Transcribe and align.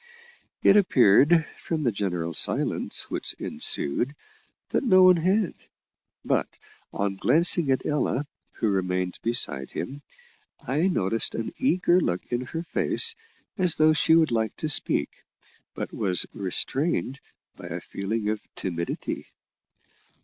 It 0.63 0.75
appeared, 0.77 1.45
from 1.59 1.83
the 1.83 1.91
general 1.91 2.33
silence 2.33 3.07
which 3.11 3.33
ensued 3.35 4.15
that 4.71 4.83
no 4.83 5.03
one 5.03 5.17
had; 5.17 5.53
but 6.25 6.57
on 6.91 7.17
glancing 7.17 7.69
at 7.69 7.85
Ella, 7.85 8.25
who 8.53 8.69
remained 8.69 9.19
beside 9.21 9.69
him, 9.73 10.01
I 10.59 10.87
noticed 10.87 11.35
an 11.35 11.53
eager 11.59 11.99
look 12.01 12.25
in 12.31 12.41
her 12.47 12.63
face, 12.63 13.13
as 13.59 13.75
though 13.75 13.93
she 13.93 14.15
would 14.15 14.31
like 14.31 14.55
to 14.55 14.69
speak, 14.69 15.21
but 15.75 15.93
was 15.93 16.25
restrained 16.33 17.19
by 17.55 17.67
a 17.67 17.79
feeling 17.79 18.27
of 18.29 18.41
timidity. 18.55 19.27